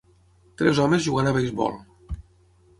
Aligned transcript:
Tres 0.61 0.81
homes 0.85 1.05
jugant 1.09 1.31
a 1.33 1.37
beisbol. 1.37 1.79